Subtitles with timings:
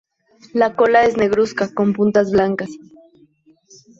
[0.53, 2.71] La cola es negruzca con puntas blancas.